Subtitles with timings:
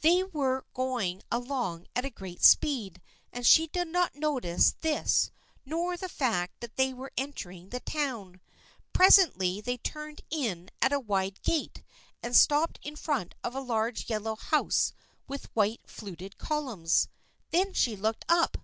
[0.00, 5.30] They were going along at great speed, but she did not notice this
[5.66, 8.40] nor the fact that they were entering the town.
[8.94, 11.82] Presently they turned in at a wide gate
[12.22, 14.94] and stopped in front of a large yellow house
[15.28, 17.08] with white fluted columns.
[17.50, 18.56] Then she looked up.